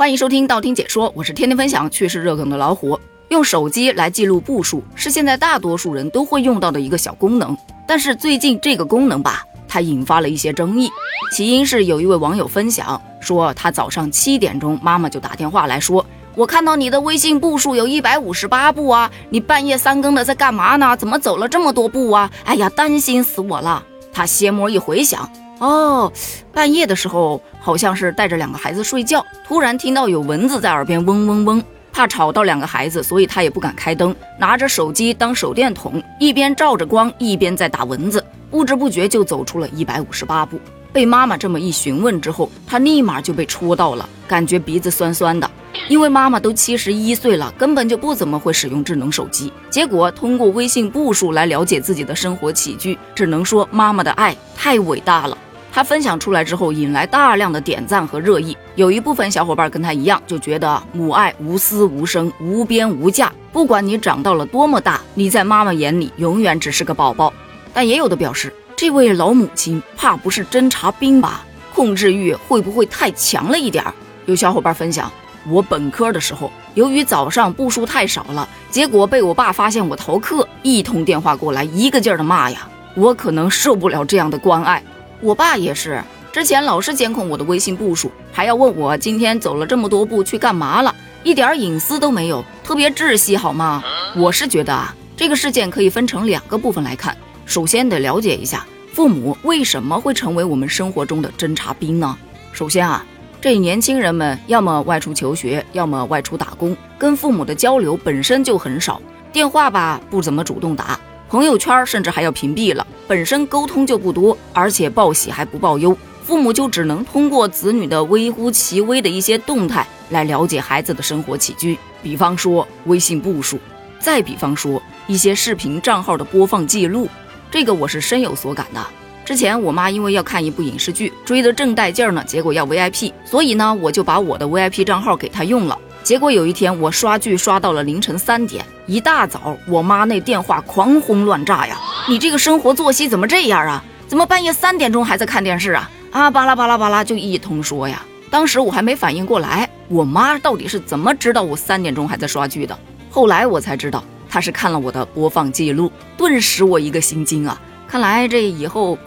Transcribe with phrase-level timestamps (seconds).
[0.00, 2.98] 欢迎收听道听解说，我是天天分享趣事热梗的老虎。
[3.28, 7.54] 用手机来记录步数是现在大多数人都会用到的一个小功能，
[7.86, 10.88] 但是最近这个功能吧，它引发了一些争议。
[11.36, 20.96] 起因是有一位网友分享说，他早上七点钟，妈妈就打电话来说，我看到你的微信步数有一百五十八步啊，你半夜三更的在干嘛呢？
[20.96, 22.30] 怎么走了这么多步啊？
[22.46, 23.84] 哎呀，担心死我了。
[24.14, 25.30] 他邪魔一回想。
[25.60, 26.10] 哦，
[26.54, 31.62] 半夜的时候好像是带着两个孩子睡觉，突然听到有蚊子在耳边嗡嗡嗡，
[31.92, 40.58] 怕吵到两个孩子，所以他也不敢开灯，拿着手机当手电筒，一边照着光，一边在打蚊子，不知不觉就走出了一百五十八步。
[40.94, 45.48] 被妈妈这么一询问之后，他立马就被戳到了，感觉鼻子酸酸的。
[45.88, 55.36] 因为妈妈都七十一岁了，根本就不怎么会使用智能手机，结果通过微信步数来了解自己的生活起居，只能说妈妈的爱太伟大了。
[55.72, 58.56] 他分享出来之后，引来大量的点赞和热议。
[58.74, 63.32] 有一部分小伙伴跟他一样，就觉得母爱无私无声、无边无价。
[63.52, 67.32] 不管你长到了多么大，你在妈妈眼里永远只是个宝宝。
[67.72, 71.44] 但也有的表示，这位老母亲怕不是侦察兵吧？
[71.72, 73.94] 控制欲会不会太强了一点儿？
[74.26, 75.10] 有小伙伴分享，
[75.48, 82.68] 我本科的时候，由于早上步数太少了，结果被我爸发现我逃课，一通电话过来，一个劲儿的骂呀。
[82.96, 84.82] 我可能受不了这样的关爱。
[85.22, 93.82] 我爸也是，之前老是监控我的微信步数，还要问我今天走了这么多步去干嘛了，一点隐私都没有，特别窒息，好吗？
[94.16, 97.16] 我是觉得啊，这个事件可以分成两个部分来看。
[97.44, 102.16] 首先得了解一下父母为什么会成为我们生活中的侦察兵呢？
[102.52, 103.04] 首先啊，
[103.40, 110.99] 这年轻人们要么外出求学，要么外出打工，跟父母的交流本身就很少，电话吧不怎么主动打。
[111.30, 123.60] 朋友圈甚至还要屏蔽了，本身沟通就不多，而且报喜还不报忧，父母就只能通过子女的微乎其微的一些动态来了解孩子的生活起居，比方说微信步数，
[124.00, 127.08] 再比方说一些视频账号的播放记录，
[127.48, 128.84] 这个我是深有所感的。
[129.24, 135.78] 之前我妈因为要看一部影视剧，追得正带劲儿呢，结果要 VIP，所以呢我就把我的 VIP 账号给她用了。
[136.02, 141.78] 结果有一天，我刷剧刷到了凌晨三点，一大早我妈那电话狂轰乱炸呀！
[142.08, 143.84] 你这个生活作息怎么这样啊？
[144.08, 145.90] 怎么半夜三点钟还在看电视啊？
[146.10, 148.02] 啊，巴拉巴拉巴拉就一通说呀！
[148.30, 152.76] 当时我还没反应过来，我妈到底是怎么知道我三点钟还在刷剧的？
[153.10, 157.60] 后来我才知道，她是看了我的播放记录，顿时我一个心惊啊！
[157.86, 158.98] 看来这以后，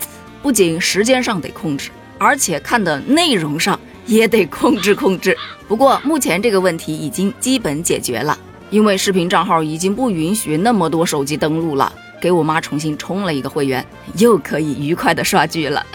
[0.42, 1.90] 不仅时间上得控制，
[2.20, 3.78] 而且看的内容上。
[4.06, 5.38] 也得控制控制，
[5.68, 8.38] 不过目前这个问题已经基本解决了，
[8.70, 11.92] 因为视频账号已经不允许那么多手机登录了，
[12.22, 13.86] 给我妈重新充了一个会员，
[14.18, 15.86] 又可以愉快的刷剧了。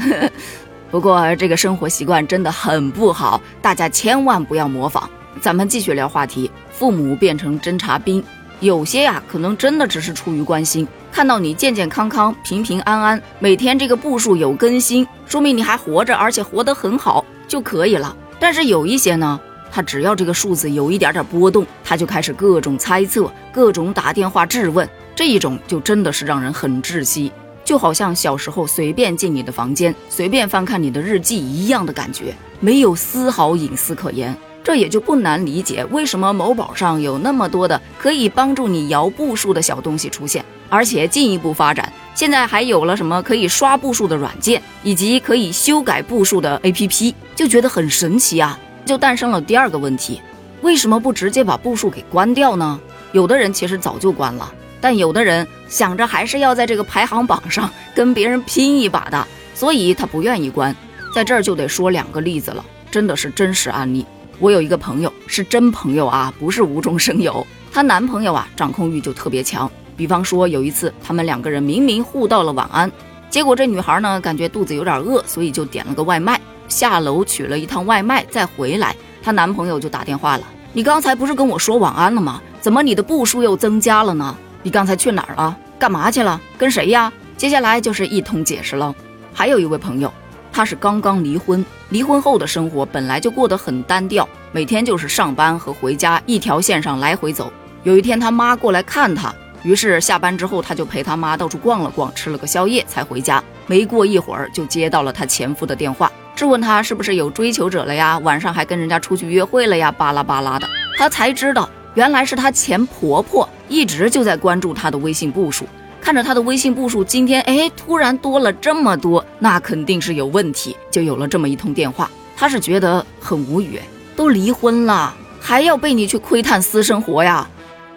[0.90, 5.08] 不过这个生活习惯真的很不好，大家千万不要模仿。
[5.40, 8.24] 咱们继续聊话题，父母变成侦察兵，
[8.60, 17.24] 有些呀可能真的只是出于关心，看到你健健康康、平平安安，每天这个步数有更新，说明你还活着，而且活得很好。
[17.46, 27.32] 就可以了，但是有一些呢，他只要这个数字有一点点波动，他就开始各种猜测，各种打电话质问，这一种就真的是让人很窒息，
[27.64, 34.36] 就好像小时候随便进你的房间，随便翻看你的日记一样的感觉，没有丝毫隐私可言。
[34.68, 48.60] 这也就不难理解，为什么某宝上有那么多的可以帮助你摇步数的小东西出现，而且进一步发展，现在还有了什么可以刷步数的软件，以及可以修改步数的 APP，就觉得很神奇啊！
[48.84, 50.20] 就诞生了第二个问题：
[50.60, 52.78] 为什么不直接把步数给关掉呢？
[53.12, 54.52] 有的人其实早就关了，
[54.82, 60.76] 但有的人想着还是要在这个排行榜上 跟别人拼一把的，所以他不愿意关。
[61.14, 64.04] 在这儿就得说两个例子了，真的是真实案例。
[64.40, 67.44] 我有一个朋友是真朋友啊，不是无中生有。
[67.72, 69.70] 她男朋友啊，掌控欲就特别强。
[69.96, 72.90] 比方说有一次，他们两个人明明互道了晚安，
[73.28, 82.40] 结果这女孩呢，感觉肚子有点饿，所以就点了个外卖，下楼取了一趟外卖再回来，她男朋友就打电话了：“你刚才不是跟我说晚安了吗？
[82.60, 84.36] 怎么你的步数又增加了呢？
[84.62, 85.56] 你刚才去哪儿了？
[85.80, 86.40] 干嘛去了？
[86.56, 88.94] 跟谁呀？”接下来就是一通解释了。
[89.32, 90.12] 还有一位朋友。
[90.58, 97.52] 他是刚刚离婚，离婚后的生活本来就过得很单调，每天就是上班和回家一条线上来回走。
[97.84, 99.32] 有一天他妈过来看他，
[99.62, 103.40] 于是下班之后他就陪他妈到处逛了逛，吃了个宵夜才回家。
[103.68, 110.68] 没过一会儿就接到了他前夫的电话，质问他是不是有追求者了呀，晚上还跟人家出去约会了呀，巴拉巴拉的。
[110.96, 115.68] 他才知道原来是他前婆婆一直就在关注他的微信步数。
[116.08, 122.10] 看着他的微信步数，今天哎突然多了这么多，那肯定是有问题，就有了这么一通电话。
[122.34, 123.78] 他是觉得很无语，
[124.16, 127.46] 都离婚了，还要被你去窥探私生活呀？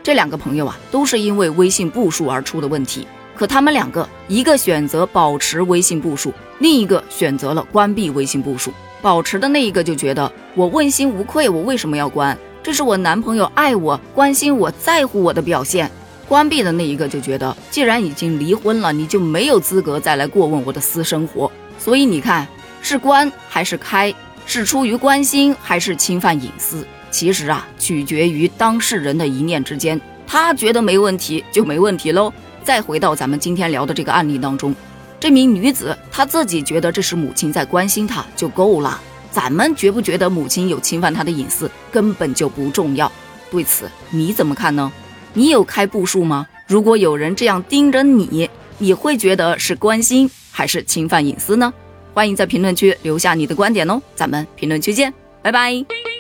[0.04, 3.08] 这两个朋友啊，都是因为微信步数而出的问题。
[3.34, 8.74] 可他们两个，一个选择保持微信步数，另一个选择了关闭微信步数。
[9.02, 12.38] 保持的那一个就觉得我问心无愧，我为什么要关？
[12.62, 15.90] 这是我男朋友爱我、关心我、在乎我的表现。
[16.32, 21.52] 关闭的那一个就觉得，既然已经离婚了，你就没有资格再来过问我的私生活。
[21.78, 22.48] 所以你看，
[22.82, 24.16] 是关还是开？
[24.46, 26.88] 是出于关心还是侵犯隐私？
[27.12, 30.00] 其实啊，取决于当事人的一念之间。
[30.26, 32.32] 他觉得没问题，就没问题喽。
[32.64, 34.74] 再回到咱们今天聊的这个案例当中，
[35.20, 38.98] 这名女子她自己觉得这是母亲在关心她就够了。
[39.32, 43.12] 咱们觉不觉得母亲有侵犯她的隐私，根本就不重要。
[43.50, 44.90] 对此你怎么看呢？
[45.34, 46.48] 你有开步数吗？
[46.68, 51.74] 如果有人这样盯着你，你会觉得是关心还是侵犯隐私呢？
[52.14, 56.11] 欢迎在评论区留下你的观点哦，咱们评论区见，拜拜。